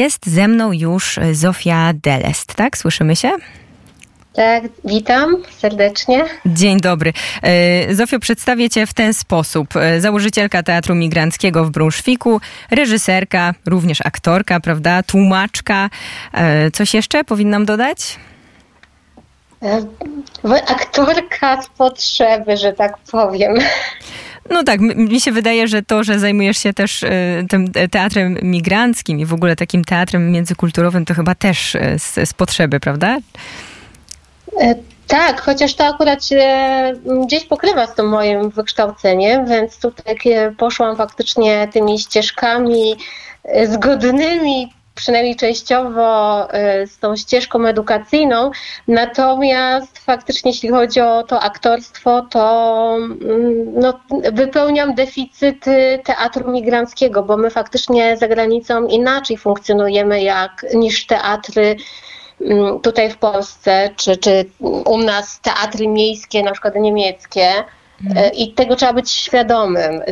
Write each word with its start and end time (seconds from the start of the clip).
jest 0.00 0.26
ze 0.26 0.48
mną 0.48 0.72
już 0.72 1.18
Zofia 1.32 1.92
Delest, 2.02 2.54
tak? 2.54 2.78
Słyszymy 2.78 3.16
się? 3.16 3.30
Tak, 4.32 4.62
witam 4.84 5.36
serdecznie. 5.58 6.24
Dzień 6.46 6.80
dobry. 6.80 7.12
E, 7.42 7.94
Zofio, 7.94 8.18
przedstawię 8.18 8.70
Cię 8.70 8.86
w 8.86 8.94
ten 8.94 9.14
sposób. 9.14 9.76
E, 9.76 10.00
założycielka 10.00 10.62
Teatru 10.62 10.94
Migranckiego 10.94 11.64
w 11.64 11.70
Brunszwiku, 11.70 12.40
reżyserka, 12.70 13.54
również 13.66 14.00
aktorka, 14.00 14.60
prawda, 14.60 15.02
tłumaczka. 15.02 15.90
E, 16.32 16.70
coś 16.70 16.94
jeszcze 16.94 17.24
powinnam 17.24 17.64
dodać? 17.64 18.18
Aktorka 20.66 21.62
z 21.62 21.68
potrzeby, 21.68 22.56
że 22.56 22.72
tak 22.72 22.98
powiem. 22.98 23.54
No 24.50 24.64
tak, 24.64 24.80
mi 24.80 25.20
się 25.20 25.32
wydaje, 25.32 25.68
że 25.68 25.82
to, 25.82 26.04
że 26.04 26.18
zajmujesz 26.18 26.58
się 26.58 26.72
też 26.72 27.04
tym 27.48 27.72
teatrem 27.90 28.38
migranckim 28.42 29.20
i 29.20 29.26
w 29.26 29.34
ogóle 29.34 29.56
takim 29.56 29.84
teatrem 29.84 30.32
międzykulturowym, 30.32 31.04
to 31.04 31.14
chyba 31.14 31.34
też 31.34 31.76
z, 31.98 32.28
z 32.28 32.32
potrzeby, 32.32 32.80
prawda? 32.80 33.18
E, 34.60 34.74
tak, 35.06 35.40
chociaż 35.40 35.74
to 35.74 35.84
akurat 35.84 36.24
się 36.24 36.44
gdzieś 37.26 37.44
pokrywa 37.44 37.86
z 37.86 37.94
tym 37.94 38.08
moim 38.08 38.50
wykształceniem, 38.50 39.46
więc 39.46 39.78
tutaj 39.78 40.16
poszłam 40.58 40.96
faktycznie 40.96 41.68
tymi 41.72 41.98
ścieżkami 41.98 42.96
e, 43.44 43.66
zgodnymi 43.66 44.72
przynajmniej 44.94 45.36
częściowo 45.36 46.48
e, 46.52 46.86
z 46.86 46.98
tą 46.98 47.16
ścieżką 47.16 47.66
edukacyjną. 47.66 48.50
Natomiast 48.88 49.98
faktycznie, 49.98 50.50
jeśli 50.50 50.68
chodzi 50.68 51.00
o 51.00 51.22
to 51.22 51.40
aktorstwo, 51.40 52.22
to 52.30 52.96
mm, 52.98 53.80
no, 53.80 54.00
wypełniam 54.32 54.94
deficyty 54.94 56.00
teatru 56.04 56.50
migranckiego, 56.50 57.22
bo 57.22 57.36
my 57.36 57.50
faktycznie 57.50 58.16
za 58.16 58.28
granicą 58.28 58.86
inaczej 58.86 59.36
funkcjonujemy 59.36 60.22
jak 60.22 60.66
niż 60.74 61.06
teatry 61.06 61.76
Mm, 62.40 62.80
tutaj 62.80 63.10
w 63.10 63.16
Polsce, 63.16 63.90
czy, 63.96 64.16
czy 64.16 64.44
u 64.84 64.98
nas 64.98 65.40
teatry 65.40 65.88
miejskie, 65.88 66.42
na 66.42 66.52
przykład 66.52 66.74
niemieckie, 66.74 67.52
I 68.34 68.52
tego 68.52 68.76
trzeba 68.76 68.92
być 68.92 69.10
świadomym. 69.10 70.02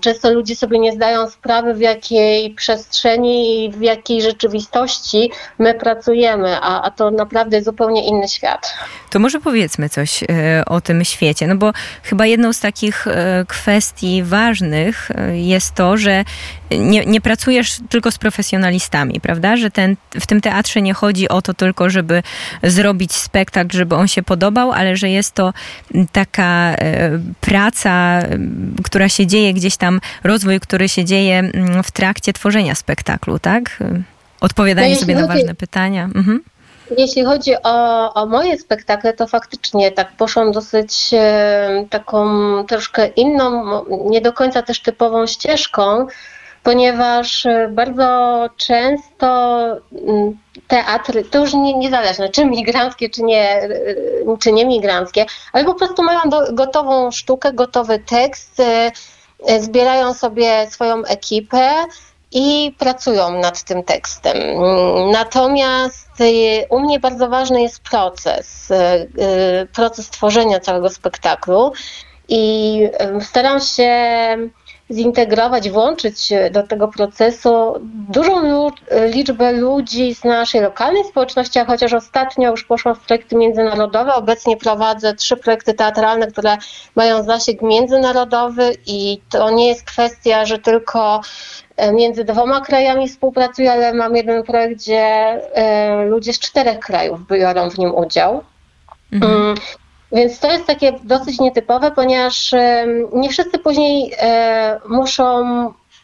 Często 0.00 0.30
ludzie 0.30 0.56
sobie 0.56 0.78
nie 0.78 0.92
zdają 0.92 1.30
sprawy, 1.30 1.74
w 1.74 1.80
jakiej 1.80 2.54
przestrzeni 2.54 3.64
i 3.64 3.70
w 3.70 3.80
jakiej 3.80 4.22
rzeczywistości 4.22 5.30
my 5.58 5.74
pracujemy, 5.74 6.56
a, 6.60 6.82
a 6.82 6.90
to 6.90 7.10
naprawdę 7.10 7.62
zupełnie 7.62 8.06
inny 8.06 8.28
świat. 8.28 8.74
To 9.10 9.18
może 9.18 9.40
powiedzmy 9.40 9.88
coś 9.88 10.22
e, 10.22 10.26
o 10.66 10.80
tym 10.80 11.04
świecie, 11.04 11.46
no 11.46 11.56
bo 11.56 11.72
chyba 12.02 12.26
jedną 12.26 12.52
z 12.52 12.60
takich 12.60 13.06
e, 13.06 13.44
kwestii 13.48 14.22
ważnych 14.22 15.10
jest 15.32 15.74
to, 15.74 15.96
że 15.96 16.24
nie, 16.70 17.06
nie 17.06 17.20
pracujesz 17.20 17.78
tylko 17.88 18.10
z 18.10 18.18
profesjonalistami, 18.18 19.20
prawda? 19.20 19.56
Że 19.56 19.70
ten, 19.70 19.96
w 20.20 20.26
tym 20.26 20.40
teatrze 20.40 20.82
nie 20.82 20.94
chodzi 20.94 21.28
o 21.28 21.42
to 21.42 21.54
tylko, 21.54 21.90
żeby 21.90 22.22
zrobić 22.62 23.12
spektakl, 23.12 23.76
żeby 23.76 23.94
on 23.94 24.08
się 24.08 24.22
podobał, 24.22 24.72
ale 24.72 24.96
że 24.96 25.10
jest 25.10 25.34
to 25.34 25.52
taka 26.12 26.76
praca, 27.40 28.22
która 28.84 29.08
się 29.08 29.26
dzieje 29.26 29.54
gdzieś 29.54 29.76
tam, 29.76 30.00
rozwój, 30.24 30.60
który 30.60 30.88
się 30.88 31.04
dzieje 31.04 31.38
mm, 31.38 31.82
w 31.82 31.90
trakcie 31.90 32.32
tworzenia 32.32 32.74
spektaklu, 32.74 33.38
tak? 33.38 33.78
Odpowiadanie 34.40 34.94
no, 34.94 35.00
sobie 35.00 35.14
na 35.14 35.26
ważne 35.26 35.54
pytania. 35.54 36.04
Mhm. 36.04 36.42
Jeśli 36.98 37.24
chodzi 37.24 37.52
o, 37.64 38.14
o, 38.14 38.26
moje 38.26 38.58
spektakle, 38.58 39.12
to 39.12 39.26
faktycznie 39.26 39.92
tak 39.92 40.12
poszłam 40.12 40.52
dosyć 40.52 41.10
e, 41.12 41.84
taką 41.90 42.26
troszkę 42.66 43.06
inną, 43.06 43.64
nie 44.10 44.20
do 44.20 44.32
końca 44.32 44.62
też 44.62 44.82
typową 44.82 45.26
ścieżką, 45.26 46.06
ponieważ 46.68 47.46
e, 47.46 47.68
bardzo 47.68 48.46
często 48.56 49.26
mm, 49.92 50.38
teatry, 50.66 51.24
to 51.24 51.38
już 51.38 51.54
nie, 51.54 51.74
niezależne, 51.74 52.28
czy 52.28 52.44
migranckie, 52.44 53.10
czy 53.10 53.22
nie, 53.22 53.62
e, 53.62 53.68
czy 54.40 54.52
nie 54.52 54.66
migranckie, 54.66 55.26
ale 55.52 55.64
po 55.64 55.74
prostu 55.74 56.02
mają 56.02 56.20
do, 56.26 56.52
gotową 56.52 57.10
sztukę, 57.10 57.52
gotowy 57.52 57.98
tekst, 57.98 58.60
e, 58.60 58.90
zbierają 59.60 60.14
sobie 60.14 60.66
swoją 60.70 61.04
ekipę 61.04 61.70
i 62.32 62.74
pracują 62.78 63.40
nad 63.40 63.62
tym 63.62 63.82
tekstem. 63.82 64.36
Natomiast 65.12 66.08
u 66.70 66.80
mnie 66.80 67.00
bardzo 67.00 67.28
ważny 67.28 67.62
jest 67.62 67.80
proces, 67.80 68.68
proces 69.74 70.10
tworzenia 70.10 70.60
całego 70.60 70.88
spektaklu 70.90 71.72
i 72.28 72.80
staram 73.20 73.60
się 73.60 73.90
zintegrować, 74.90 75.70
włączyć 75.70 76.32
do 76.50 76.62
tego 76.62 76.88
procesu 76.88 77.74
dużą 78.08 78.70
liczbę 79.14 79.52
ludzi 79.52 80.14
z 80.14 80.24
naszej 80.24 80.60
lokalnej 80.60 81.04
społeczności, 81.04 81.58
a 81.58 81.64
chociaż 81.64 81.92
ostatnio 81.92 82.50
już 82.50 82.64
poszłam 82.64 82.94
w 82.94 83.00
projekty 83.00 83.36
międzynarodowe. 83.36 84.14
Obecnie 84.14 84.56
prowadzę 84.56 85.14
trzy 85.14 85.36
projekty 85.36 85.74
teatralne, 85.74 86.26
które 86.26 86.56
mają 86.94 87.22
zasięg 87.22 87.62
międzynarodowy 87.62 88.76
i 88.86 89.20
to 89.30 89.50
nie 89.50 89.68
jest 89.68 89.84
kwestia, 89.84 90.44
że 90.44 90.58
tylko 90.58 91.20
e, 91.76 91.92
między 91.92 92.24
dwoma 92.24 92.60
krajami 92.60 93.08
współpracuję, 93.08 93.72
ale 93.72 93.94
mam 93.94 94.16
jeden 94.16 94.42
projekt, 94.42 94.74
gdzie 94.74 95.02
e, 95.02 96.04
ludzie 96.04 96.32
z 96.32 96.38
czterech 96.38 96.78
krajów 96.78 97.26
biorą 97.26 97.70
w 97.70 97.78
nim 97.78 97.94
udział. 97.94 98.44
Mhm. 99.12 99.54
Więc 100.12 100.38
to 100.38 100.52
jest 100.52 100.66
takie 100.66 100.92
dosyć 100.92 101.40
nietypowe, 101.40 101.90
ponieważ 101.90 102.52
nie 103.12 103.28
wszyscy 103.28 103.58
później 103.58 104.12
e, 104.18 104.80
muszą 104.88 105.44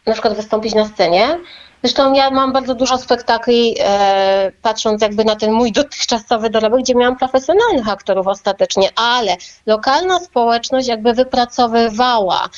na 0.07 0.13
przykład 0.13 0.35
wystąpić 0.35 0.75
na 0.75 0.85
scenie. 0.85 1.39
Zresztą 1.85 2.13
ja 2.13 2.31
mam 2.31 2.53
bardzo 2.53 2.75
dużo 2.75 2.99
spektakli, 2.99 3.77
e, 3.81 4.53
patrząc 4.63 5.03
jakby 5.03 5.25
na 5.25 5.37
ten 5.37 5.53
mój 5.53 5.73
dotychczasowy 5.73 6.51
dorobek, 6.51 6.81
gdzie 6.81 6.95
miałam 6.95 7.17
profesjonalnych 7.17 7.89
aktorów 7.89 8.27
ostatecznie, 8.27 8.89
ale 8.97 9.37
lokalna 9.67 10.21
społeczność 10.21 10.89
jakby 10.89 11.13
wypracowywała 11.13 12.49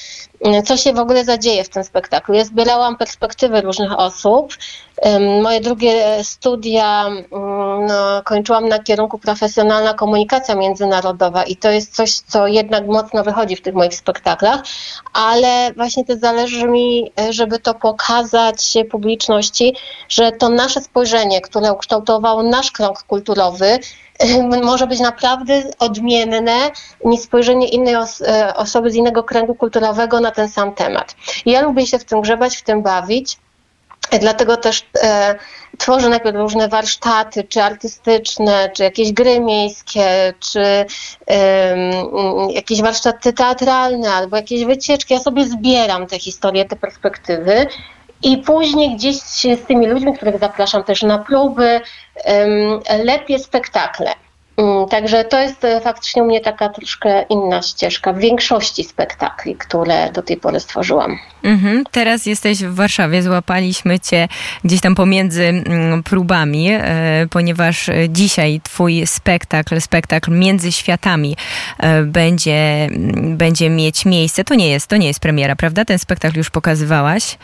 co 0.64 0.76
się 0.76 0.92
w 0.92 0.98
ogóle 0.98 1.24
zadzieje 1.24 1.64
w 1.64 1.68
tym 1.68 1.84
spektaklu. 1.84 2.34
Ja 2.34 2.44
zbierałam 2.44 2.96
perspektywy 2.96 3.60
różnych 3.60 3.98
osób. 3.98 4.54
Moje 5.42 5.60
drugie 5.60 6.24
studia 6.24 7.06
no, 7.88 8.22
kończyłam 8.24 8.68
na 8.68 8.78
kierunku 8.78 9.18
profesjonalna 9.18 9.94
komunikacja 9.94 10.54
międzynarodowa 10.54 11.44
i 11.44 11.56
to 11.56 11.70
jest 11.70 11.94
coś, 11.94 12.12
co 12.12 12.46
jednak 12.46 12.86
mocno 12.86 13.24
wychodzi 13.24 13.56
w 13.56 13.62
tych 13.62 13.74
moich 13.74 13.94
spektaklach, 13.94 14.62
ale 15.12 15.72
właśnie 15.76 16.04
to 16.04 16.16
zależy 16.16 16.68
mi, 16.68 17.12
żeby 17.30 17.58
to 17.58 17.74
pokazać 17.74 18.74
publiczności, 18.90 19.76
że 20.08 20.32
to 20.32 20.48
nasze 20.48 20.80
spojrzenie, 20.80 21.40
które 21.40 21.72
ukształtowało 21.72 22.42
nasz 22.42 22.70
krąg 22.70 23.02
kulturowy, 23.02 23.78
może 24.62 24.86
być 24.86 25.00
naprawdę 25.00 25.62
odmienne 25.78 26.70
niż 27.04 27.20
spojrzenie 27.20 27.68
innej 27.68 27.96
os 27.96 28.22
e, 28.22 28.54
osoby 28.54 28.90
z 28.90 28.94
innego 28.94 29.24
kręgu 29.24 29.54
kulturowego 29.54 30.20
na 30.20 30.30
ten 30.30 30.48
sam 30.48 30.74
temat. 30.74 31.14
Ja 31.46 31.62
lubię 31.62 31.86
się 31.86 31.98
w 31.98 32.04
tym 32.04 32.20
grzebać, 32.20 32.56
w 32.56 32.62
tym 32.62 32.82
bawić. 32.82 33.38
Dlatego 34.20 34.56
też 34.56 34.86
e, 35.02 35.34
tworzę 35.78 36.08
najpierw 36.08 36.36
różne 36.36 36.68
warsztaty, 36.68 37.44
czy 37.44 37.62
artystyczne, 37.62 38.70
czy 38.74 38.82
jakieś 38.82 39.12
gry 39.12 39.40
miejskie, 39.40 40.34
czy 40.40 40.86
e, 41.30 41.76
jakieś 42.50 42.82
warsztaty 42.82 43.32
teatralne, 43.32 44.12
albo 44.12 44.36
jakieś 44.36 44.64
wycieczki. 44.64 45.14
Ja 45.14 45.20
sobie 45.20 45.44
zbieram 45.44 46.06
te 46.06 46.18
historie, 46.18 46.64
te 46.64 46.76
perspektywy 46.76 47.66
i 48.26 48.36
później 48.36 48.96
gdzieś 48.96 49.16
z 49.16 49.66
tymi 49.66 49.86
ludźmi, 49.86 50.16
których 50.16 50.38
zapraszam 50.38 50.84
też 50.84 51.02
na 51.02 51.18
próby, 51.18 51.80
lepiej 53.04 53.38
spektakle. 53.38 54.14
Mm, 54.56 54.88
także 54.88 55.24
to 55.24 55.40
jest 55.40 55.64
e, 55.64 55.80
faktycznie 55.80 56.22
u 56.22 56.26
mnie 56.26 56.40
taka 56.40 56.68
troszkę 56.68 57.22
inna 57.22 57.62
ścieżka 57.62 58.12
w 58.12 58.18
większości 58.18 58.84
spektakli, 58.84 59.56
które 59.56 60.12
do 60.12 60.22
tej 60.22 60.36
pory 60.36 60.60
stworzyłam. 60.60 61.18
Mhm. 61.42 61.84
Teraz 61.90 62.26
jesteś 62.26 62.64
w 62.64 62.74
Warszawie, 62.74 63.22
złapaliśmy 63.22 64.00
cię 64.00 64.28
gdzieś 64.64 64.80
tam 64.80 64.94
pomiędzy 64.94 65.44
mm, 65.44 66.02
próbami, 66.02 66.68
e, 66.70 67.26
ponieważ 67.30 67.90
dzisiaj 68.08 68.60
twój 68.62 69.06
spektakl, 69.06 69.80
spektakl 69.80 70.30
Między 70.30 70.72
Światami 70.72 71.36
e, 71.78 72.02
będzie, 72.02 72.84
mm, 72.84 73.36
będzie 73.36 73.70
mieć 73.70 74.04
miejsce. 74.04 74.44
To 74.44 74.54
nie 74.54 74.68
jest, 74.68 74.86
to 74.86 74.96
nie 74.96 75.06
jest 75.06 75.20
premiera, 75.20 75.56
prawda? 75.56 75.84
Ten 75.84 75.98
spektakl 75.98 76.38
już 76.38 76.50
pokazywałaś. 76.50 77.38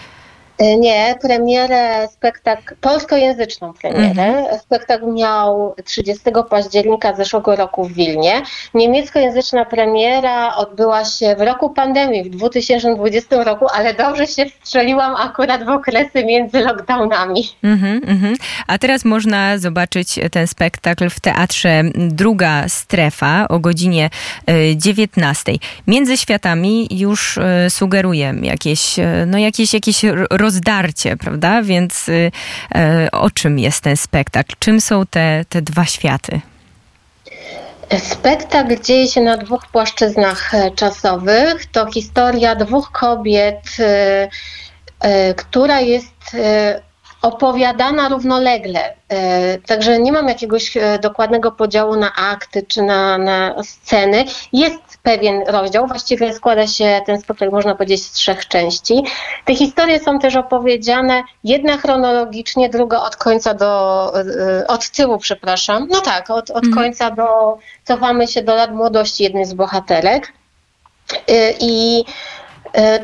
E, 0.59 0.77
nie, 0.77 1.15
premierę, 1.23 2.09
spektakl, 2.09 2.75
polskojęzyczną 2.81 3.73
premierę. 3.73 4.25
Mhm. 4.25 4.59
Spektakl 4.59 5.13
miał 5.13 5.75
30 5.85 6.23
października 6.51 7.15
zeszłego 7.15 7.57
roku 7.57 7.85
w 7.85 7.93
Wilnie. 7.93 8.43
Niemieckojęzyczna 8.75 9.65
premiera 9.65 10.57
odbyła 10.57 11.05
się 11.05 11.37
w 11.37 11.41
roku 11.41 11.71
pandemii, 11.71 12.25
w 12.25 12.31
2020 12.31 13.45
roku, 13.45 13.67
ale 13.75 13.95
dobrze 13.95 14.27
się 14.27 14.47
wstrzeliłam 14.47 15.15
akurat 15.17 15.65
w 15.65 15.69
okresy 15.69 16.25
między 16.25 16.61
lockdownami. 16.61 17.49
Mhm, 17.63 18.01
mhm. 18.07 18.35
A 18.67 18.79
teraz 18.79 19.05
można 19.05 19.59
zobaczyć 19.59 20.19
ten 20.31 20.47
spektakl 20.47 21.11
w 21.11 21.21
teatrze 21.21 21.83
Druga 21.95 22.69
Strefa 22.69 23.49
o 23.49 23.59
godzinie 23.59 24.11
19. 24.77 25.53
E, 25.53 25.57
Między 25.87 26.17
światami 26.17 26.89
już 26.91 27.39
e, 27.39 27.71
sugeruję 27.71 28.35
jakieś, 28.43 28.97
no 29.27 29.39
jakieś, 29.39 29.75
jakieś 29.75 30.05
rozdarcie, 30.43 31.17
prawda? 31.17 31.63
Więc 31.63 32.11
o 33.13 33.31
czym 33.31 33.59
jest 33.59 33.81
ten 33.81 33.97
spektakl? 33.97 34.55
Czym 34.59 34.81
są 34.81 35.07
te, 35.07 35.45
te 35.49 35.63
dwa 35.63 35.85
światy? 35.85 36.41
Spektakl 37.99 38.83
dzieje 38.83 39.09
się 39.09 39.21
na 39.21 39.37
dwóch 39.37 39.67
płaszczyznach 39.67 40.53
czasowych. 40.77 41.67
To 41.67 41.91
historia 41.91 42.55
dwóch 42.55 42.91
kobiet, 42.93 43.77
która 45.37 45.81
jest 45.81 46.37
opowiadana 47.23 48.09
równolegle. 48.09 48.95
E, 49.09 49.59
także 49.59 49.99
nie 49.99 50.13
mam 50.13 50.29
jakiegoś 50.29 50.77
e, 50.77 50.99
dokładnego 50.99 51.53
podziału 51.53 51.97
na 51.97 52.15
akty 52.15 52.63
czy 52.69 52.83
na, 52.83 53.19
na 53.19 53.55
sceny. 53.63 54.25
Jest 54.53 54.77
pewien 55.03 55.43
rozdział, 55.47 55.87
właściwie 55.87 56.35
składa 56.35 56.67
się 56.67 57.01
ten 57.07 57.21
spektakl, 57.21 57.53
można 57.53 57.75
powiedzieć, 57.75 58.07
z 58.07 58.13
trzech 58.13 58.49
części. 58.49 59.05
Te 59.45 59.55
historie 59.55 60.01
są 60.01 60.19
też 60.19 60.37
opowiedziane, 60.37 61.23
jedna 61.45 61.77
chronologicznie, 61.77 62.69
druga 62.69 63.01
od 63.01 63.17
końca 63.17 63.55
do, 63.55 64.13
e, 64.61 64.67
od 64.67 64.91
tyłu, 64.91 65.19
przepraszam. 65.19 65.89
No 65.91 66.01
tak, 66.01 66.31
od, 66.31 66.51
od 66.51 66.65
mhm. 66.65 66.75
końca 66.75 67.11
do, 67.11 67.59
cofamy 67.85 68.27
się 68.27 68.43
do 68.43 68.55
lat 68.55 68.75
młodości 68.75 69.23
jednej 69.23 69.45
z 69.45 69.55
bohaterek. 69.55 70.33
I 71.61 72.05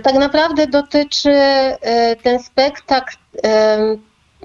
tak 0.02 0.14
naprawdę 0.14 0.66
dotyczy 0.66 1.32
ten 2.22 2.42
spektakl 2.42 3.16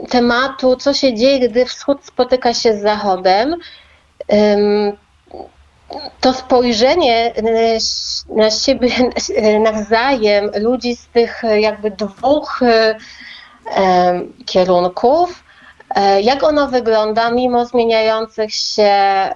tematu, 0.10 0.76
co 0.76 0.94
się 0.94 1.14
dzieje, 1.14 1.50
gdy 1.50 1.66
wschód 1.66 2.06
spotyka 2.06 2.54
się 2.54 2.74
z 2.74 2.82
zachodem. 2.82 3.56
To 6.22 6.34
spojrzenie 6.34 7.34
na 8.30 8.52
siebie 8.52 8.90
nawzajem 9.60 10.52
ludzi 10.56 10.96
z 10.96 11.08
tych 11.08 11.42
jakby 11.60 11.92
dwóch 11.92 12.60
kierunków 14.46 15.44
E, 15.44 15.53
jak 16.22 16.44
ono 16.44 16.68
wygląda 16.68 17.32
mimo 17.32 17.66
zmieniających 17.66 18.54
się 18.54 18.94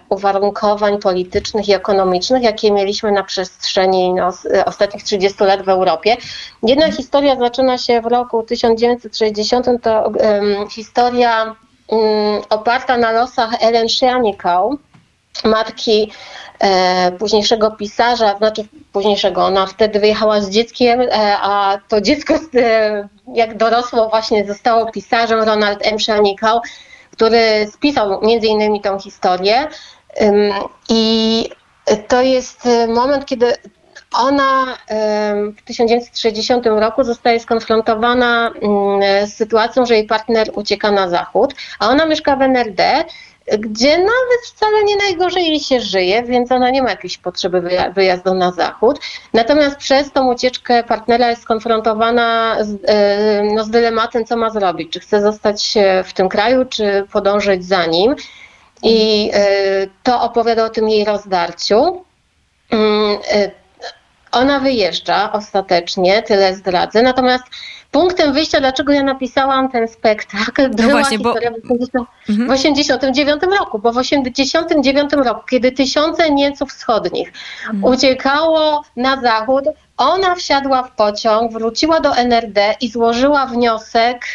uwarunkowań 0.10 1.00
politycznych 1.00 1.70
i 1.70 1.74
ekonomicznych, 1.74 2.44
jakie 2.44 2.72
mieliśmy 2.72 3.12
na 3.12 3.24
przestrzeni 3.24 4.14
no, 4.14 4.30
ostatnich 4.66 5.04
30 5.04 5.44
lat 5.44 5.62
w 5.62 5.70
Europie? 5.70 6.18
Jedna 6.64 6.92
historia 6.92 7.36
zaczyna 7.36 7.78
się 7.78 8.02
w 8.02 8.06
roku 8.06 8.44
1960, 8.44 9.66
to 9.82 10.04
um, 10.04 10.70
historia 10.70 11.56
um, 11.88 12.42
oparta 12.50 12.98
na 12.98 13.12
losach 13.12 13.64
Ellen 13.64 13.90
Schernikau, 13.90 14.78
matki 15.44 16.12
e, 16.60 17.12
późniejszego 17.12 17.72
pisarza, 17.72 18.38
znaczy 18.38 18.66
późniejszego, 18.92 19.46
ona 19.46 19.66
wtedy 19.66 20.00
wyjechała 20.00 20.42
z 20.42 20.50
dzieckiem, 20.50 21.02
e, 21.02 21.38
a 21.42 21.78
to 21.88 22.02
dziecko 22.02 22.34
e, 22.56 23.08
jak 23.34 23.58
dorosło 23.58 24.10
właśnie 24.10 24.46
zostało 24.46 24.92
pisarzem 24.92 25.40
Ronald 25.40 25.80
M. 25.82 26.00
Szelnikał, 26.00 26.62
który 27.12 27.68
spisał 27.74 28.22
między 28.22 28.48
innymi 28.48 28.82
tą 28.82 29.00
historię 29.00 29.68
i 30.90 31.50
to 32.08 32.22
jest 32.22 32.66
e, 32.66 32.88
moment, 32.88 33.26
kiedy 33.26 33.54
ona 34.14 34.78
w 35.58 35.62
1960 35.66 36.66
roku 36.66 37.04
zostaje 37.04 37.40
skonfrontowana 37.40 38.52
mm, 38.62 39.28
z 39.28 39.34
sytuacją, 39.34 39.86
że 39.86 39.96
jej 39.96 40.08
partner 40.08 40.50
ucieka 40.54 40.92
na 40.92 41.10
zachód, 41.10 41.54
a 41.80 41.90
ona 41.90 42.06
mieszka 42.06 42.36
w 42.36 42.42
NRD 42.42 43.06
gdzie 43.52 43.98
nawet 43.98 44.42
wcale 44.46 44.84
nie 44.84 44.96
najgorzej 44.96 45.48
jej 45.48 45.60
się 45.60 45.80
żyje, 45.80 46.24
więc 46.24 46.52
ona 46.52 46.70
nie 46.70 46.84
ma 46.84 46.90
jakiejś 46.90 47.18
potrzeby 47.18 47.70
wyjazdu 47.96 48.34
na 48.34 48.52
zachód. 48.52 49.00
Natomiast 49.34 49.78
przez 49.78 50.12
tą 50.12 50.34
ucieczkę 50.34 50.84
partnera 50.84 51.30
jest 51.30 51.42
skonfrontowana 51.42 52.58
z, 52.62 52.78
e, 52.88 53.44
no, 53.56 53.64
z 53.64 53.70
dylematem, 53.70 54.26
co 54.26 54.38
ma 54.38 54.50
zrobić. 54.50 54.94
Czy 54.94 55.00
chce 55.00 55.22
zostać 55.22 55.74
w 56.04 56.14
tym 56.14 56.30
kraju, 56.30 56.66
czy 56.66 57.08
podążyć 57.12 57.66
za 57.66 57.86
nim. 57.86 58.16
I 58.84 59.30
e, 59.34 59.48
to 60.04 60.22
opowiada 60.22 60.66
o 60.66 60.70
tym 60.70 60.90
jej 60.90 61.06
rozdarciu. 61.06 62.06
Mm, 62.72 63.18
e, 63.32 63.52
ona 64.32 64.60
wyjeżdża 64.60 65.32
ostatecznie, 65.32 66.24
tyle 66.24 66.56
zdradzę. 66.56 67.02
Natomiast 67.02 67.44
punktem 67.92 68.34
wyjścia, 68.34 68.60
dlaczego 68.60 68.94
ja 68.94 69.04
napisałam 69.04 69.72
ten 69.72 69.88
spektakl, 69.88 70.62
no 70.62 70.70
była 70.70 70.92
właśnie, 70.92 71.18
historia 71.18 71.52
bo... 71.52 71.58
w 71.58 71.78
1989 71.78 73.44
mhm. 73.44 73.60
roku, 73.60 73.80
bo 73.80 73.92
w 73.92 73.96
1989 73.96 75.28
roku, 75.28 75.42
kiedy 75.50 75.72
tysiące 75.72 76.32
Niemców 76.32 76.70
wschodnich 76.70 77.34
mhm. 77.68 77.84
uciekało 77.84 78.84
na 78.96 79.22
zachód, 79.22 79.66
ona 79.98 80.36
wsiadła 80.36 80.84
w 80.84 80.92
pociąg, 80.92 81.52
wróciła 81.52 82.00
do 82.00 82.16
NRD 82.16 82.76
i 82.82 82.90
złożyła 82.90 83.46
wniosek 83.46 84.26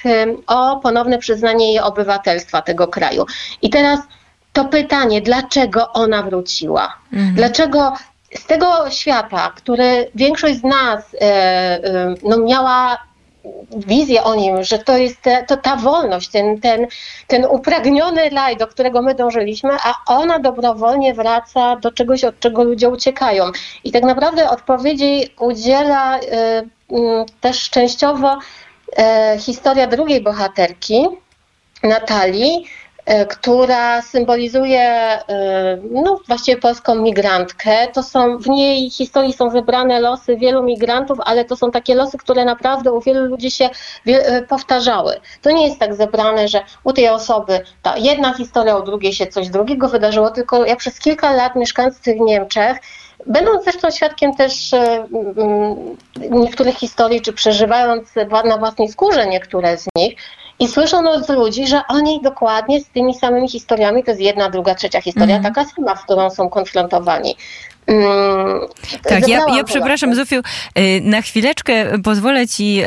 o 0.47 0.77
ponowne 0.77 1.19
przyznanie 1.19 1.69
jej 1.69 1.81
obywatelstwa 1.81 2.63
tego 2.63 2.89
kraju. 2.89 3.27
I 3.63 3.71
teraz 3.71 4.01
to 4.53 4.65
pytanie, 4.65 5.21
dlaczego 5.21 5.93
ona 5.93 6.23
wróciła? 6.23 6.95
Mhm. 7.13 7.35
Dlaczego 7.35 7.93
z 8.35 8.47
tego 8.47 8.91
świata, 8.91 9.53
który 9.57 10.11
większość 10.15 10.59
z 10.59 10.65
nas 10.65 11.15
e, 11.15 11.25
e, 11.25 12.15
no, 12.23 12.39
miała 12.39 12.99
wizję 13.77 14.25
o 14.25 14.35
nim, 14.35 14.65
że 14.65 14.79
to 14.79 14.97
jest 14.97 15.23
te, 15.23 15.45
to 15.45 15.57
ta 15.57 15.77
wolność, 15.77 16.29
ten, 16.29 16.61
ten, 16.61 16.87
ten 17.27 17.45
upragniony 17.45 18.29
raj, 18.29 18.57
do 18.57 18.67
którego 18.67 19.03
my 19.03 19.15
dążyliśmy, 19.15 19.71
a 19.83 19.95
ona 20.07 20.39
dobrowolnie 20.39 21.15
wraca 21.15 21.77
do 21.77 21.93
czegoś, 21.93 22.25
od 22.25 22.41
czego 22.41 22.65
ludzie 22.65 22.89
uciekają. 22.89 23.45
I 23.85 23.93
tak 23.93 24.03
naprawdę 24.03 24.51
odpowiedzi 24.51 25.29
udziela 25.41 26.19
y, 26.19 26.23
y, 26.23 26.65
też 27.41 27.71
częściowo 27.71 28.35
y, 28.35 29.39
historia 29.39 29.87
drugiej 29.87 30.21
bohaterki, 30.21 31.09
Natalii, 31.83 32.67
która 33.29 34.03
symbolizuje 34.03 34.81
e, 34.81 35.79
no, 35.91 36.21
właściwie 36.29 36.61
polską 36.61 36.95
migrantkę. 36.95 37.89
To 37.93 38.03
są, 38.03 38.39
w 38.39 38.49
niej 38.49 38.91
historii 38.91 39.33
są 39.33 39.51
zebrane 39.51 40.01
losy 40.01 40.37
wielu 40.37 40.63
migrantów, 40.63 41.19
ale 41.25 41.45
to 41.45 41.57
są 41.57 41.71
takie 41.71 41.95
losy, 41.95 42.19
które 42.19 42.45
naprawdę 42.45 42.93
u 42.93 43.01
wielu 43.01 43.27
ludzi 43.27 43.51
się 43.51 43.71
e, 44.07 44.43
powtarzały. 44.43 45.21
To 45.43 45.51
nie 45.51 45.67
jest 45.67 45.81
tak 45.81 45.95
zebrane, 45.95 46.49
że 46.49 46.61
u 46.85 46.93
tej 46.93 47.09
osoby 47.09 47.61
ta 47.83 47.97
jedna 47.97 48.35
historia, 48.35 48.77
u 48.77 48.83
drugiej 48.83 49.13
się 49.13 49.27
coś 49.27 49.49
drugiego 49.49 49.89
wydarzyło, 49.89 50.31
tylko 50.31 50.65
ja 50.65 50.77
przez 50.77 50.99
kilka 50.99 51.33
lat 51.33 51.57
mieszkając 51.57 51.99
w 51.99 52.21
Niemczech, 52.21 52.79
Będąc 53.27 53.65
zresztą 53.65 53.91
świadkiem 53.91 54.35
też 54.35 54.71
niektórych 56.31 56.77
historii, 56.77 57.21
czy 57.21 57.33
przeżywając 57.33 58.09
na 58.45 58.59
własnej 58.59 58.89
skórze 58.89 59.27
niektóre 59.27 59.79
z 59.79 59.87
nich, 59.97 60.17
i 60.63 60.69
słyszą 60.69 61.11
od 61.11 61.29
ludzi, 61.29 61.67
że 61.67 61.83
oni 61.89 62.21
dokładnie 62.21 62.81
z 62.81 62.89
tymi 62.89 63.15
samymi 63.15 63.49
historiami, 63.49 64.05
to 64.05 64.11
jest 64.11 64.21
jedna, 64.21 64.51
druga, 64.51 64.75
trzecia 64.75 65.01
historia, 65.01 65.37
mm. 65.37 65.55
taka 65.55 65.71
sama, 65.71 65.97
z 65.97 66.05
którą 66.05 66.31
są 66.31 66.49
konfrontowani. 66.49 67.37
Mm, 67.93 68.61
tak, 69.03 69.29
ja, 69.29 69.41
ja 69.57 69.65
przepraszam, 69.65 70.15
Zofiu, 70.15 70.43
y, 70.79 71.01
na 71.05 71.23
chwileczkę 71.23 71.99
pozwolę 71.99 72.49
ci 72.49 72.83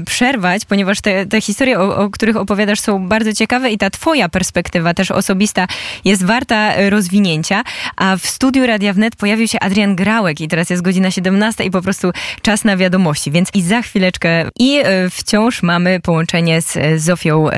y, 0.00 0.04
przerwać, 0.04 0.64
ponieważ 0.64 1.00
te, 1.00 1.26
te 1.26 1.40
historie, 1.40 1.80
o, 1.80 1.96
o, 1.96 2.10
których 2.10 2.36
opowiadasz, 2.36 2.80
są 2.80 3.08
bardzo 3.08 3.32
ciekawe 3.32 3.70
i 3.70 3.78
ta 3.78 3.90
twoja 3.90 4.28
perspektywa 4.28 4.94
też 4.94 5.10
osobista 5.10 5.66
jest 6.04 6.24
warta 6.24 6.90
rozwinięcia. 6.90 7.62
A 7.96 8.16
w 8.16 8.26
studiu 8.26 8.66
Radia 8.66 8.92
Wnet 8.92 9.16
pojawił 9.16 9.48
się 9.48 9.60
Adrian 9.60 9.96
Grałek 9.96 10.40
i 10.40 10.48
teraz 10.48 10.70
jest 10.70 10.82
godzina 10.82 11.10
17 11.10 11.64
i 11.64 11.70
po 11.70 11.82
prostu 11.82 12.10
czas 12.42 12.64
na 12.64 12.76
wiadomości, 12.76 13.30
więc 13.30 13.48
i 13.54 13.62
za 13.62 13.82
chwileczkę 13.82 14.48
i 14.58 14.78
y, 14.78 15.10
wciąż 15.10 15.62
mamy 15.62 16.00
połączenie 16.00 16.62
z 16.62 17.02
Zofią 17.02 17.48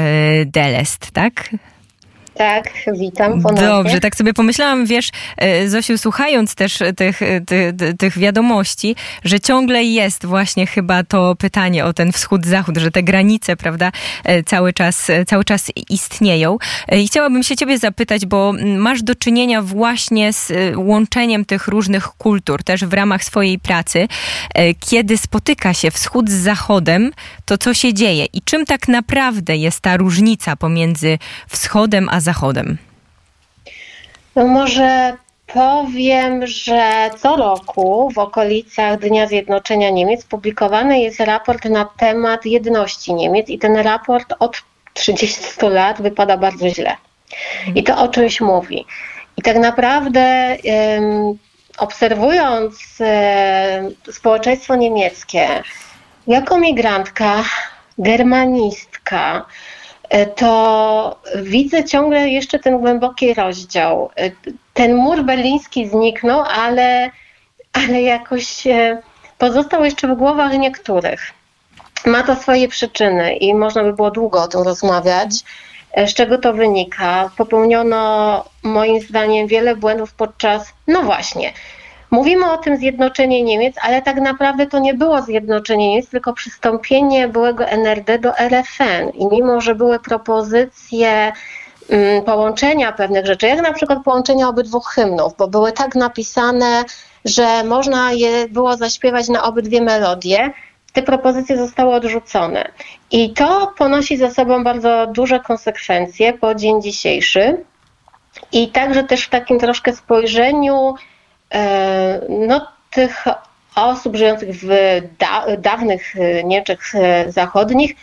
Delest, 0.47 1.11
tak? 1.11 1.51
Tak, 2.35 2.73
witam 2.93 3.43
ponownie. 3.43 3.67
Dobrze, 3.67 4.01
tak 4.01 4.17
sobie 4.17 4.35
pomyślałam, 4.35 4.87
wiesz, 4.87 5.11
e, 5.37 5.69
Zosiu, 5.69 5.99
słuchając 5.99 6.55
też 6.55 6.79
tych, 6.97 7.23
e, 7.23 7.41
tych, 7.99 8.19
wiadomości, 8.19 8.97
że 9.25 9.41
ciągle 9.41 9.85
jest 9.85 10.27
właśnie 10.27 10.67
chyba 10.67 11.05
to 11.05 11.37
pytanie 11.37 11.85
o 11.85 11.93
ten 11.93 12.13
wschód-zachód, 12.13 12.77
że 12.77 12.91
te 12.91 13.03
granice, 13.03 13.57
prawda, 13.57 13.93
e, 14.25 14.43
cały 14.43 14.73
czas, 14.73 15.11
cały 15.27 15.45
czas 15.45 15.73
istnieją. 15.91 16.59
I 16.93 17.09
chciałabym 17.09 17.43
się 17.43 17.57
ciebie 17.57 17.79
zapytać, 17.79 18.27
bo 18.27 18.53
masz 18.77 19.03
do 19.03 19.15
czynienia 19.15 19.63
właśnie 19.63 20.33
z 20.33 20.53
łączeniem 20.77 21.45
tych 21.45 21.69
różnych 21.69 22.05
kultur, 22.05 22.65
też 22.65 22.85
w 22.85 22.93
ramach 22.93 23.25
swojej 23.25 23.59
pracy. 23.59 24.09
Kiedy 24.81 25.19
spotyka 25.19 25.75
się 25.75 25.91
wschód 25.91 26.31
z 26.31 26.43
zachodem, 26.43 27.11
to 27.45 27.59
co 27.59 27.75
się 27.75 27.95
dzieje 27.95 28.25
i 28.33 28.43
czym 28.43 28.67
tak 28.67 28.89
naprawdę 28.89 29.57
jest 29.57 29.81
ta 29.81 29.97
różnica 29.97 30.57
pomiędzy 30.57 31.19
wschodem 31.49 32.09
a 32.09 32.21
Zachodem? 32.25 32.79
No 34.37 34.47
może 34.47 35.17
powiem, 35.47 36.47
że 36.47 37.11
co 37.19 37.37
roku 37.37 38.11
w 38.15 38.19
okolicach 38.19 38.99
Dnia 38.99 39.27
Zjednoczenia 39.27 39.91
Niemiec 39.91 40.25
publikowany 40.25 41.01
jest 41.01 41.21
raport 41.21 41.65
na 41.65 41.85
temat 41.85 42.47
jedności 42.47 43.15
Niemiec 43.15 43.49
i 43.49 43.59
ten 43.59 43.77
raport 43.77 44.35
od 44.39 44.63
30 44.95 45.43
lat 45.63 46.03
wypada 46.03 46.37
bardzo 46.37 46.69
źle. 46.69 46.97
I 47.75 47.83
to 47.83 47.99
o 47.99 48.09
czymś 48.09 48.41
mówi. 48.41 48.87
I 49.37 49.43
tak 49.43 49.57
naprawdę 49.57 50.57
um, 50.65 51.39
obserwując 51.79 52.99
um, 53.01 54.15
społeczeństwo 54.15 54.77
niemieckie, 54.77 55.63
jako 56.27 56.59
migrantka 56.59 57.45
germanistka, 57.99 59.47
to 60.37 61.21
widzę 61.37 61.85
ciągle 61.85 62.29
jeszcze 62.29 62.59
ten 62.59 62.79
głęboki 62.79 63.35
rozdział. 63.35 64.11
E, 64.17 64.31
ten 64.75 64.97
mur 64.97 65.23
berliński 65.23 65.89
zniknął, 65.89 66.41
ale, 66.41 67.11
ale 67.73 68.03
jakoś 68.03 68.67
e, 68.67 69.03
pozostał 69.39 69.85
jeszcze 69.85 70.09
w 70.09 70.19
głowach 70.19 70.59
niektórych. 70.59 71.33
Ma 72.07 72.23
to 72.23 72.37
swoje 72.37 72.69
przyczyny 72.69 73.37
i 73.37 73.55
można 73.55 73.83
by 73.83 73.93
było 73.93 74.11
długo 74.11 74.43
o 74.43 74.49
tym 74.49 74.63
rozmawiać. 74.63 75.31
Z 76.07 76.15
czego 76.15 76.39
to 76.39 76.53
wynika? 76.53 77.31
Popełniono 77.37 78.45
moim 78.63 79.01
zdaniem 79.01 79.47
wiele 79.47 79.77
błędów 79.77 80.13
podczas, 80.13 80.73
no 80.87 81.03
właśnie, 81.03 81.53
Mówimy 82.15 82.51
o 82.53 82.57
tym 82.57 82.77
zjednoczenie 82.77 83.43
Niemiec, 83.43 83.75
ale 83.83 84.03
tak 84.03 84.21
naprawdę 84.21 84.67
to 84.67 84.79
nie 84.79 84.95
było 84.95 85.23
zjednoczenie 85.23 85.89
Niemiec, 85.89 86.09
tylko 86.09 86.33
przystąpienie 86.33 87.29
byłego 87.29 87.67
NRD 87.67 88.19
do 88.19 88.39
RFN. 88.39 89.11
I 89.15 89.27
mimo, 89.27 89.61
że 89.61 89.75
były 89.75 89.99
propozycje 89.99 91.33
mm, 91.89 92.25
połączenia 92.25 92.93
pewnych 92.93 93.27
rzeczy, 93.27 93.47
jak 93.47 93.63
na 93.63 93.73
przykład 93.73 94.05
połączenia 94.05 94.49
obydwu 94.49 94.81
hymnów, 94.81 95.33
bo 95.39 95.49
były 95.49 95.73
tak 95.73 95.95
napisane, 95.95 96.85
że 97.25 97.65
można 97.65 98.13
je 98.13 98.49
było 98.49 98.77
zaśpiewać 98.77 99.29
na 99.29 99.43
obydwie 99.43 99.81
melodie, 99.83 100.53
te 100.93 101.03
propozycje 101.03 101.57
zostały 101.57 101.95
odrzucone. 101.95 102.73
I 103.11 103.33
to 103.33 103.73
ponosi 103.79 104.17
za 104.17 104.31
sobą 104.31 104.65
bardzo 104.65 105.07
duże 105.07 105.41
konsekwencje 105.41 106.33
po 106.33 106.55
dzień 106.55 106.83
dzisiejszy. 106.83 107.65
I 108.53 108.69
także 108.69 109.05
też 109.05 109.25
w 109.25 109.31
takim 109.31 109.59
troszkę 109.59 109.93
spojrzeniu 109.93 110.95
no, 112.29 112.67
tych 112.91 113.25
osób 113.75 114.17
żyjących 114.17 114.57
w 114.63 114.69
da 115.19 115.57
dawnych 115.59 116.17
e, 116.17 116.45
Niemczech 116.45 116.95
e, 116.95 117.33
Zachodnich 117.33 117.95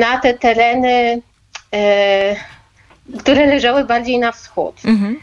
na 0.00 0.18
te 0.18 0.34
tereny, 0.34 1.22
które 3.18 3.46
leżały 3.46 3.84
bardziej 3.84 4.18
na 4.18 4.32
wschód. 4.32 4.74
Mhm. 4.84 5.20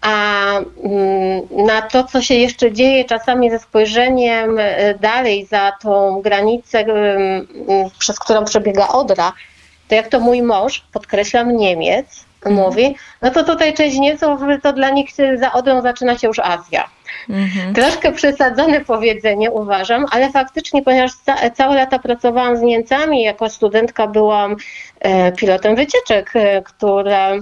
A 0.00 0.50
mm, 0.58 1.66
na 1.66 1.82
to, 1.82 2.04
co 2.04 2.22
się 2.22 2.34
jeszcze 2.34 2.72
dzieje 2.72 3.04
czasami 3.04 3.50
ze 3.50 3.58
spojrzeniem 3.58 4.58
dalej 5.00 5.46
za 5.46 5.72
tą 5.82 6.20
granicę, 6.22 6.84
przez 7.98 8.18
którą 8.18 8.44
przebiega 8.44 8.88
Odra, 8.88 9.32
to 9.88 9.94
jak 9.94 10.08
to 10.08 10.20
mój 10.20 10.42
mąż, 10.42 10.84
podkreślam 10.92 11.56
Niemiec. 11.56 12.24
Mówi, 12.50 12.96
no 13.22 13.30
to 13.30 13.44
tutaj 13.44 13.74
część 13.74 13.98
Niemców, 13.98 14.40
to 14.62 14.72
dla 14.72 14.90
nich 14.90 15.10
za 15.36 15.52
Odrą 15.52 15.82
zaczyna 15.82 16.18
się 16.18 16.28
już 16.28 16.38
Azja. 16.38 16.88
Mhm. 17.30 17.74
Troszkę 17.74 18.12
przesadzone 18.12 18.80
powiedzenie 18.80 19.50
uważam, 19.50 20.06
ale 20.10 20.30
faktycznie, 20.30 20.82
ponieważ 20.82 21.10
ca 21.26 21.50
całe 21.50 21.74
lata 21.74 21.98
pracowałam 21.98 22.56
z 22.56 22.60
Niemcami, 22.60 23.22
jako 23.22 23.50
studentka 23.50 24.06
byłam 24.06 24.56
e, 25.00 25.32
pilotem 25.32 25.76
wycieczek, 25.76 26.30
e, 26.34 26.62
które 26.62 27.40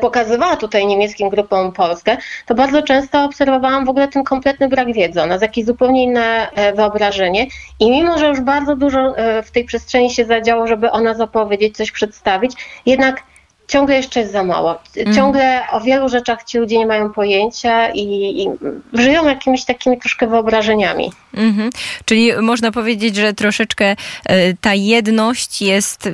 pokazywała 0.00 0.56
tutaj 0.56 0.86
niemieckim 0.86 1.28
grupom 1.28 1.72
Polskę, 1.72 2.16
to 2.46 2.54
bardzo 2.54 2.82
często 2.82 3.24
obserwowałam 3.24 3.84
w 3.84 3.88
ogóle 3.88 4.08
ten 4.08 4.24
kompletny 4.24 4.68
brak 4.68 4.92
wiedzy. 4.92 5.22
Ona 5.22 5.38
jakieś 5.42 5.64
zupełnie 5.64 6.02
inne 6.02 6.50
e, 6.50 6.72
wyobrażenie 6.72 7.46
i 7.80 7.90
mimo, 7.90 8.18
że 8.18 8.28
już 8.28 8.40
bardzo 8.40 8.76
dużo 8.76 9.16
e, 9.16 9.42
w 9.42 9.50
tej 9.50 9.64
przestrzeni 9.64 10.10
się 10.10 10.24
zadziało, 10.24 10.66
żeby 10.66 10.90
o 10.90 11.00
nas 11.00 11.20
opowiedzieć, 11.20 11.76
coś 11.76 11.90
przedstawić, 11.90 12.52
jednak 12.86 13.22
ciągle 13.68 13.96
jeszcze 13.96 14.20
jest 14.20 14.32
za 14.32 14.44
mało. 14.44 14.78
Mhm. 14.96 15.16
Ciągle 15.16 15.60
o 15.72 15.80
wielu 15.80 16.08
rzeczach 16.08 16.44
ci 16.44 16.58
ludzie 16.58 16.78
nie 16.78 16.86
mają 16.86 17.12
pojęcia 17.12 17.90
i, 17.90 18.02
i 18.42 18.48
żyją 18.92 19.24
jakimiś 19.24 19.64
takimi 19.64 19.98
troszkę 19.98 20.26
wyobrażeniami. 20.26 21.12
Mhm. 21.34 21.70
Czyli 22.04 22.32
można 22.40 22.72
powiedzieć, 22.72 23.16
że 23.16 23.32
troszeczkę 23.32 23.96
e, 24.24 24.54
ta 24.54 24.74
jedność 24.74 25.62
jest 25.62 26.08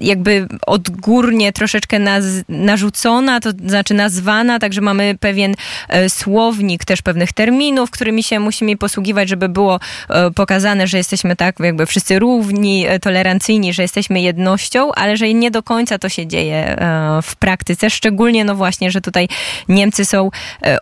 jakby 0.00 0.48
odgórnie 0.66 1.52
troszeczkę 1.52 1.98
naz, 1.98 2.24
narzucona, 2.48 3.40
to 3.40 3.50
znaczy 3.66 3.94
nazwana, 3.94 4.58
także 4.58 4.80
mamy 4.80 5.16
pewien 5.20 5.54
e, 5.88 6.10
słownik 6.10 6.84
też 6.84 7.02
pewnych 7.02 7.32
terminów, 7.32 7.90
którymi 7.90 8.22
się 8.22 8.40
musimy 8.40 8.76
posługiwać, 8.76 9.28
żeby 9.28 9.48
było 9.48 9.80
e, 10.08 10.30
pokazane, 10.30 10.86
że 10.86 10.98
jesteśmy 10.98 11.36
tak 11.36 11.60
jakby 11.60 11.86
wszyscy 11.86 12.18
równi, 12.18 12.86
tolerancyjni, 13.02 13.72
że 13.72 13.82
jesteśmy 13.82 14.20
jednością, 14.20 14.92
ale 14.92 15.16
że 15.16 15.34
nie 15.34 15.50
do 15.50 15.62
końca 15.62 15.98
to 15.98 16.08
się 16.08 16.26
dzieje 16.26 16.76
w 17.22 17.36
praktyce, 17.36 17.90
szczególnie 17.90 18.44
no 18.44 18.54
właśnie, 18.54 18.90
że 18.90 19.00
tutaj 19.00 19.28
Niemcy 19.68 20.04
są 20.04 20.30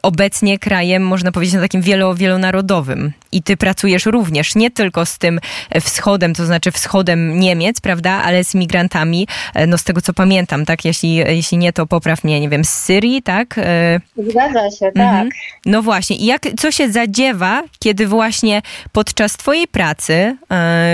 obecnie 0.02 0.58
krajem, 0.58 1.06
można 1.06 1.32
powiedzieć, 1.32 1.60
takim 1.60 1.82
wielo, 1.82 2.14
wielonarodowym. 2.14 3.12
I 3.32 3.42
ty 3.42 3.56
pracujesz 3.56 4.06
również 4.06 4.54
nie 4.54 4.70
tylko 4.70 5.06
z 5.06 5.18
tym 5.18 5.40
wschodem, 5.80 6.34
to 6.34 6.46
znaczy 6.46 6.70
wschodem 6.70 7.40
Niemiec, 7.40 7.80
prawda, 7.80 8.10
ale 8.10 8.44
z 8.44 8.54
migrantami, 8.54 9.28
e, 9.54 9.66
no 9.66 9.78
z 9.78 9.84
tego 9.84 10.00
co 10.00 10.12
pamiętam, 10.12 10.64
tak, 10.64 10.84
jeśli, 10.84 11.14
jeśli 11.14 11.58
nie, 11.58 11.72
to 11.72 11.86
popraw 11.86 12.24
mnie, 12.24 12.40
nie 12.40 12.48
wiem, 12.48 12.64
z 12.64 12.68
Syrii, 12.68 13.22
tak? 13.22 13.58
E, 13.58 14.00
Zgadza 14.16 14.70
się, 14.70 14.92
tak. 14.92 14.96
Mhm. 14.96 15.28
No 15.66 15.82
właśnie. 15.82 16.16
I 16.16 16.26
jak, 16.26 16.42
co 16.58 16.72
się 16.72 16.92
zadziewa, 16.92 17.62
kiedy 17.78 18.06
właśnie 18.06 18.62
podczas 18.92 19.32
twojej 19.32 19.68
pracy, 19.68 20.36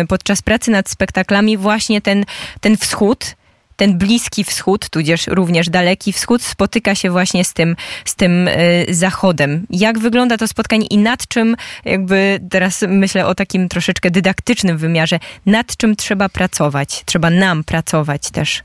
podczas 0.08 0.42
pracy 0.42 0.70
nad 0.70 0.88
spektaklami 0.88 1.56
właśnie 1.56 2.00
ten, 2.00 2.24
ten 2.60 2.76
wschód 2.76 3.34
ten 3.78 3.98
Bliski 3.98 4.44
Wschód, 4.44 4.90
tudzież 4.90 5.26
również 5.26 5.70
Daleki 5.70 6.12
Wschód 6.12 6.42
spotyka 6.42 6.94
się 6.94 7.10
właśnie 7.10 7.44
z 7.44 7.52
tym, 7.52 7.76
z 8.04 8.14
tym 8.14 8.48
y, 8.48 8.86
Zachodem. 8.90 9.66
Jak 9.70 9.98
wygląda 9.98 10.36
to 10.36 10.48
spotkanie 10.48 10.86
i 10.86 10.98
nad 10.98 11.28
czym, 11.28 11.56
jakby 11.84 12.40
teraz 12.50 12.84
myślę 12.88 13.26
o 13.26 13.34
takim 13.34 13.68
troszeczkę 13.68 14.10
dydaktycznym 14.10 14.78
wymiarze, 14.78 15.18
nad 15.46 15.76
czym 15.76 15.96
trzeba 15.96 16.28
pracować? 16.28 17.02
Trzeba 17.04 17.30
nam 17.30 17.64
pracować 17.64 18.30
też. 18.30 18.62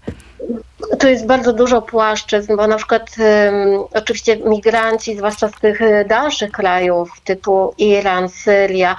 To 1.00 1.08
jest 1.08 1.26
bardzo 1.26 1.54
dużo 1.54 1.82
płaszczyzn, 1.82 2.56
bo 2.56 2.68
na 2.68 2.78
przykład 2.78 3.16
um, 3.20 3.84
oczywiście 3.94 4.38
migranci, 4.38 5.18
zwłaszcza 5.18 5.48
z 5.48 5.60
tych 5.62 5.82
y, 5.82 6.06
dalszych 6.10 6.52
krajów 6.52 7.22
typu 7.24 7.74
Iran, 7.78 8.30
Syria, 8.30 8.96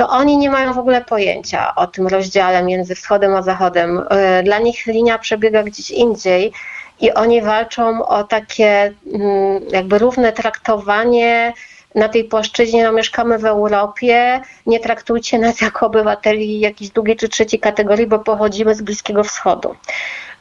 to 0.00 0.08
oni 0.08 0.36
nie 0.36 0.50
mają 0.50 0.72
w 0.72 0.78
ogóle 0.78 1.04
pojęcia 1.04 1.74
o 1.74 1.86
tym 1.86 2.06
rozdziale 2.06 2.62
między 2.62 2.94
wschodem 2.94 3.34
a 3.34 3.42
zachodem. 3.42 4.02
E, 4.10 4.42
dla 4.42 4.58
nich 4.58 4.86
linia 4.86 5.18
przebiega 5.18 5.62
gdzieś 5.62 5.90
indziej 5.90 6.52
i 7.00 7.12
oni 7.12 7.42
walczą 7.42 8.06
o 8.06 8.24
takie 8.24 8.94
mm, 9.14 9.62
jakby 9.70 9.98
równe 9.98 10.32
traktowanie 10.32 11.52
na 11.94 12.08
tej 12.08 12.24
płaszczyźnie, 12.24 12.84
no 12.84 12.92
mieszkamy 12.92 13.38
w 13.38 13.44
Europie, 13.44 14.40
nie 14.66 14.80
traktujcie 14.80 15.38
nas 15.38 15.60
jako 15.66 15.86
obywateli 15.86 16.60
jakiejś 16.60 16.90
drugiej 16.90 17.16
czy 17.16 17.28
trzeciej 17.28 17.60
kategorii, 17.60 18.06
bo 18.06 18.18
pochodzimy 18.18 18.74
z 18.74 18.82
Bliskiego 18.82 19.24
Wschodu. 19.24 19.74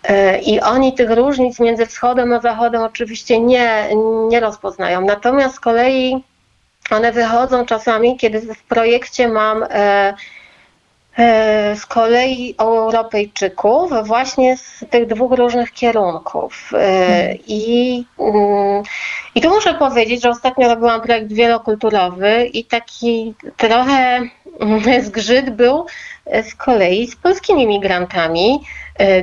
E, 0.03 0.39
I 0.39 0.61
oni 0.61 0.93
tych 0.93 1.11
różnic 1.11 1.59
między 1.59 1.85
wschodem 1.85 2.33
a 2.33 2.39
zachodem 2.39 2.81
oczywiście 2.81 3.39
nie, 3.39 3.89
nie 4.29 4.39
rozpoznają. 4.39 5.01
Natomiast 5.01 5.55
z 5.55 5.59
kolei 5.59 6.23
one 6.91 7.11
wychodzą 7.11 7.65
czasami, 7.65 8.17
kiedy 8.17 8.41
w 8.41 8.63
projekcie 8.63 9.27
mam 9.27 9.63
e, 9.63 10.13
e, 11.17 11.75
z 11.75 11.85
kolei 11.85 12.55
Europejczyków 12.57 13.91
właśnie 14.03 14.57
z 14.57 14.85
tych 14.89 15.07
dwóch 15.07 15.31
różnych 15.31 15.71
kierunków. 15.71 16.71
E, 16.73 16.77
hmm. 16.77 17.37
I, 17.47 18.05
mm, 18.19 18.83
I 19.35 19.41
tu 19.41 19.49
muszę 19.49 19.73
powiedzieć, 19.73 20.23
że 20.23 20.29
ostatnio 20.29 20.67
robiłam 20.67 21.01
projekt 21.01 21.33
wielokulturowy 21.33 22.45
i 22.45 22.65
taki 22.65 23.33
trochę 23.57 24.21
zgrzyt 25.01 25.49
był 25.49 25.85
z 26.43 26.55
kolei 26.55 27.07
z 27.07 27.15
polskimi 27.15 27.67
migrantami, 27.67 28.59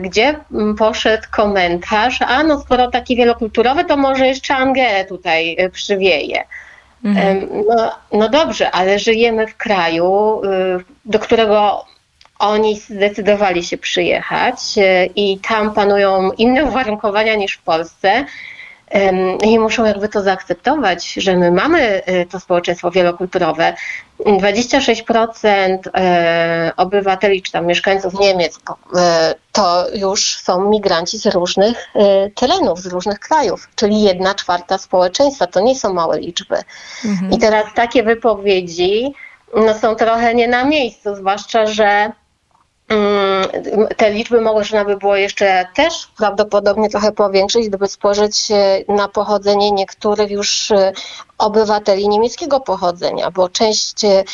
gdzie 0.01 0.41
poszedł 0.79 1.25
komentarz, 1.31 2.23
a 2.23 2.43
no 2.43 2.61
skoro 2.61 2.91
taki 2.91 3.17
wielokulturowy, 3.17 3.85
to 3.85 3.97
może 3.97 4.27
jeszcze 4.27 4.55
Angelę 4.55 5.05
tutaj 5.05 5.57
przywieje. 5.73 6.45
Mhm. 7.07 7.65
No, 7.69 7.93
no 8.13 8.29
dobrze, 8.29 8.71
ale 8.71 8.99
żyjemy 8.99 9.47
w 9.47 9.57
kraju, 9.57 10.41
y, 10.45 10.85
do 11.05 11.19
którego 11.19 11.85
oni 12.39 12.81
zdecydowali 12.81 13.65
się 13.65 13.79
przyjechać 13.79 14.59
y, 14.79 15.11
i 15.17 15.39
tam 15.39 15.75
panują 15.75 16.31
inne 16.33 16.65
uwarunkowania 16.69 17.35
niż 17.35 17.53
w 17.53 17.63
Polsce. 17.63 18.25
I 19.43 19.59
muszą 19.59 19.85
jakby 19.85 20.09
to 20.09 20.23
zaakceptować, 20.23 21.13
że 21.13 21.37
my 21.37 21.51
mamy 21.51 22.03
y, 22.09 22.27
to 22.31 22.41
społeczeństwo 22.41 22.91
wielokulturowe. 22.91 23.75
26% 24.21 25.79
e, 25.95 26.73
obywateli 26.77 27.43
czy 27.43 27.53
tam 27.53 27.67
mieszkańców 27.67 28.21
Niemiec 28.21 28.61
e, 28.97 29.35
to 29.53 29.87
już 29.95 30.37
są 30.37 30.69
migranci 30.71 31.19
z 31.19 31.27
różnych 31.27 31.89
e, 31.95 32.31
terenów, 32.31 32.81
z 32.81 32.87
różnych 32.87 33.19
krajów, 33.19 33.69
czyli 33.75 34.03
jedna 34.03 34.35
czwarta 34.35 34.79
społeczeństwa. 34.79 35.47
To 35.47 35.61
nie 35.61 35.77
są 35.79 35.93
małe 35.93 36.21
liczby. 36.21 36.57
Mhm. 37.05 37.33
I 37.33 37.39
teraz 37.39 37.65
takie 37.75 38.03
wypowiedzi 38.03 39.15
no, 39.55 39.75
są 39.75 39.95
trochę 39.95 40.35
nie 40.35 40.49
na 40.49 40.65
miejscu, 40.65 41.15
zwłaszcza, 41.15 41.67
że 41.67 42.13
te 43.97 44.11
liczby 44.11 44.41
można 44.41 44.85
by 44.85 44.97
było 44.97 45.17
jeszcze 45.17 45.67
też 45.75 46.09
prawdopodobnie 46.19 46.89
trochę 46.89 47.13
powiększyć, 47.13 47.69
gdyby 47.69 47.89
spojrzeć 47.89 48.49
na 48.89 49.09
pochodzenie 49.09 49.71
niektórych 49.71 50.31
już 50.31 50.71
e, 50.71 50.93
obywateli 51.39 52.09
niemieckiego 52.09 52.61
pochodzenia, 52.61 53.31
bo 53.31 53.49
część 53.49 54.05
e, 54.05 54.25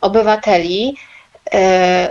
obywateli 0.00 0.96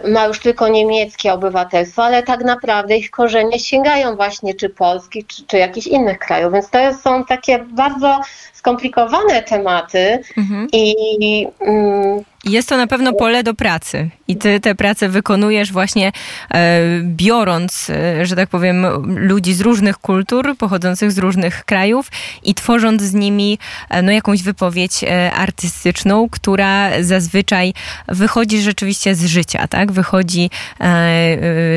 ma 0.08 0.26
już 0.26 0.40
tylko 0.40 0.68
niemieckie 0.68 1.34
obywatelstwo, 1.34 2.04
ale 2.04 2.24
tak 2.24 2.44
naprawdę 2.44 2.98
ich 2.98 3.12
korzenie 3.12 3.60
sięgają 3.60 4.16
właśnie 4.16 4.54
czy 4.54 4.70
Polski, 4.70 5.26
czy, 5.26 5.46
czy 5.48 5.58
jakichś 5.58 5.88
innych 5.88 6.20
krajów. 6.20 6.54
Więc 6.54 6.70
to 6.70 6.80
są 6.94 7.26
takie 7.26 7.60
bardzo 7.60 8.20
skomplikowane 8.54 9.44
tematy 9.44 10.20
mhm. 10.38 10.68
i 10.72 11.48
mm, 11.60 12.24
jest 12.44 12.70
to 12.70 12.78
na 12.78 12.88
pewno 12.88 13.14
pole 13.14 13.44
do 13.44 13.54
pracy 13.54 14.10
i 14.28 14.36
ty 14.36 14.60
tę 14.60 14.76
pracę 14.76 15.10
wykonujesz 15.10 15.72
właśnie 15.72 16.12
e, 16.54 16.80
biorąc, 17.04 17.90
e, 17.90 18.26
że 18.26 18.36
tak 18.36 18.50
powiem, 18.50 18.86
ludzi 19.06 19.54
z 19.54 19.62
różnych 19.62 19.98
kultur, 19.98 20.58
pochodzących 20.58 21.12
z 21.12 21.18
różnych 21.18 21.66
krajów 21.66 22.12
i 22.44 22.56
tworząc 22.56 23.02
z 23.02 23.14
nimi 23.14 23.58
e, 23.90 24.02
no, 24.02 24.12
jakąś 24.12 24.44
wypowiedź 24.44 24.92
artystyczną, 25.36 26.30
która 26.30 27.04
zazwyczaj 27.04 27.74
wychodzi 28.08 28.62
rzeczywiście 28.62 29.16
z 29.16 29.26
życia, 29.26 29.68
tak? 29.68 29.92
Wychodzi 29.92 30.50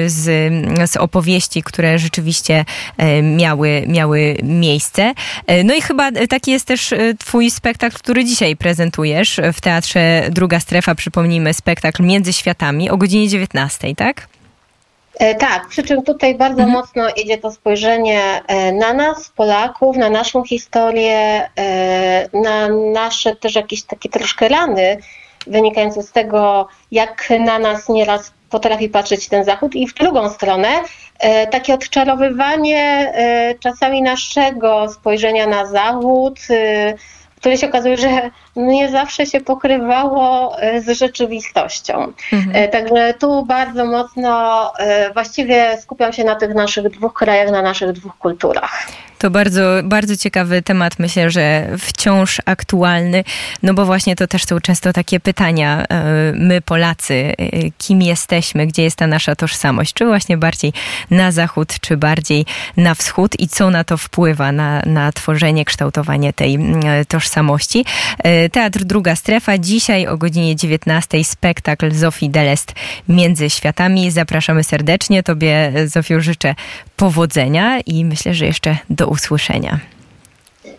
z, 0.07 0.53
z 0.91 0.97
opowieści, 0.97 1.63
które 1.63 1.99
rzeczywiście 1.99 2.65
miały, 3.23 3.85
miały 3.89 4.37
miejsce. 4.43 5.15
No 5.65 5.75
i 5.75 5.83
chyba 5.83 6.13
taki 6.13 6.51
jest 6.51 6.67
też 6.67 6.95
twój 7.19 7.51
spektakl, 7.51 7.97
który 7.97 8.25
dzisiaj 8.25 8.57
prezentujesz 8.57 9.41
w 9.53 9.61
Teatrze 9.61 10.27
Druga 10.31 10.54
Druga 10.55 10.63
strefa, 10.63 10.95
przypomnijmy, 10.95 11.55
spektakl 11.55 12.03
Między 12.03 12.33
Światami 12.33 12.91
o 12.91 12.97
godzinie 12.97 13.29
19, 13.29 13.95
tak? 13.95 14.29
E, 15.19 15.35
tak, 15.35 15.69
przy 15.69 15.83
czym 15.83 16.03
tutaj 16.03 16.35
bardzo 16.35 16.63
mhm. 16.63 16.71
mocno 16.71 17.09
idzie 17.17 17.39
to 17.39 17.51
spojrzenie 17.51 18.43
e, 18.47 18.73
na 18.73 18.93
nas, 18.93 19.29
Polaków, 19.29 19.97
na 19.97 20.11
naszą 20.11 20.45
historię, 20.45 21.49
e, 21.59 22.29
na 22.33 22.69
nasze 22.93 23.37
też 23.37 23.55
jakieś 23.55 23.83
takie 23.83 24.09
troszkę 24.09 24.49
rany 24.49 24.99
wynikające 25.47 26.03
z 26.03 26.13
tego, 26.13 26.69
jak 26.91 27.29
na 27.41 27.59
nas 27.59 27.89
nieraz 27.89 28.33
potrafi 28.51 28.89
patrzeć 28.89 29.29
ten 29.29 29.45
Zachód 29.45 29.75
i 29.75 29.89
w 29.89 29.95
drugą 29.95 30.31
stronę 30.31 30.69
takie 31.51 31.75
odczarowywanie 31.75 33.13
czasami 33.61 34.03
naszego 34.03 34.89
spojrzenia 34.89 35.47
na 35.47 35.67
Zachód, 35.67 36.39
które 37.45 37.59
się 37.59 37.69
okazuje, 37.69 37.97
że 37.97 38.31
nie 38.57 38.91
zawsze 38.91 39.27
się 39.27 39.41
pokrywało 39.41 40.59
e, 40.61 40.81
z 40.81 40.99
rzeczywistością. 40.99 42.13
Mhm. 42.33 42.57
E, 42.57 42.69
także 42.69 43.15
tu 43.15 43.47
bardzo 43.47 43.85
mocno 43.85 44.73
e, 44.79 45.13
właściwie 45.13 45.79
skupiam 45.81 46.13
się 46.13 46.25
na 46.25 46.35
tych 46.35 46.55
naszych 46.55 46.89
dwóch 46.89 47.15
krajach, 47.15 47.51
na 47.51 47.63
naszych 47.63 47.93
dwóch 47.93 48.19
kulturach. 48.19 48.87
To 49.19 49.31
bardzo, 49.31 49.63
bardzo 49.85 50.17
ciekawy 50.17 50.63
temat, 50.63 50.99
myślę, 50.99 51.31
że 51.31 51.69
wciąż 51.79 52.41
aktualny, 52.45 53.25
no 53.63 53.75
bo 53.75 53.85
właśnie 53.85 54.17
to 54.17 54.27
też 54.27 54.45
są 54.45 54.61
często 54.61 54.93
takie 54.93 55.21
pytania, 55.21 55.85
my 56.35 56.61
Polacy, 56.61 57.33
kim 57.79 58.03
jesteśmy, 58.03 58.67
gdzie 58.67 58.83
jest 58.83 58.97
ta 58.97 59.07
nasza 59.07 59.37
tożsamość, 59.37 59.95
czy 59.95 60.07
właśnie 60.07 60.37
bardziej 60.37 60.73
na 61.11 61.33
zachód, 61.33 61.75
czy 61.81 61.97
bardziej 61.97 62.47
na 62.77 62.95
wschód 62.95 63.41
i 63.41 63.49
co 63.49 63.71
na 63.71 63.85
to 63.85 63.97
wpływa, 63.97 64.53
na, 64.53 64.83
na 64.87 65.13
tworzenie, 65.13 65.65
kształtowanie 65.65 66.33
tej 66.33 66.59
tożsamości. 67.09 67.85
Teatr 68.53 68.85
Druga 68.85 69.17
Strefa. 69.17 69.59
Dzisiaj 69.59 70.07
o 70.07 70.17
godzinie 70.17 70.57
19 70.57 71.25
spektakl 71.25 71.91
Zofii 71.91 72.31
Delest 72.31 72.73
Między 73.09 73.51
Światami. 73.51 74.11
Zapraszamy 74.11 74.65
serdecznie. 74.65 75.23
Tobie, 75.23 75.73
Zofiu, 75.87 76.21
życzę 76.21 76.55
powodzenia 76.97 77.81
i 77.81 78.05
myślę, 78.05 78.35
że 78.35 78.47
jeszcze 78.47 78.77
do 78.91 79.04
usłyszenia. 79.07 79.79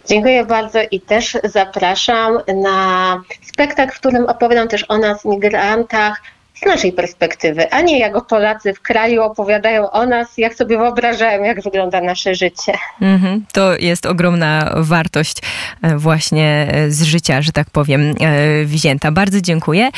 Dziękuję 0.07 0.45
bardzo 0.45 0.79
i 0.91 1.01
też 1.01 1.37
zapraszam 1.43 2.37
na 2.63 3.21
spektakl, 3.41 3.95
w 3.95 3.99
którym 3.99 4.25
opowiadam 4.25 4.67
też 4.67 4.85
o 4.89 4.97
nas, 4.97 5.25
migrantach, 5.25 6.21
z 6.55 6.65
naszej 6.65 6.93
perspektywy, 6.93 7.71
a 7.71 7.81
nie 7.81 7.99
jak 7.99 8.25
Polacy 8.25 8.73
w 8.73 8.81
kraju 8.81 9.21
opowiadają 9.21 9.91
o 9.91 10.05
nas, 10.05 10.37
jak 10.37 10.53
sobie 10.53 10.77
wyobrażają, 10.77 11.43
jak 11.43 11.61
wygląda 11.61 12.01
nasze 12.01 12.35
życie. 12.35 12.73
Mm 13.01 13.19
-hmm. 13.19 13.39
To 13.51 13.77
jest 13.77 14.05
ogromna 14.05 14.73
wartość 14.75 15.37
e, 15.81 15.97
właśnie 15.97 16.67
z 16.87 17.03
życia, 17.03 17.41
że 17.41 17.51
tak 17.51 17.69
powiem, 17.69 18.15
e, 18.21 18.65
wzięta. 18.65 19.11
Bardzo 19.11 19.41
dziękuję. 19.41 19.89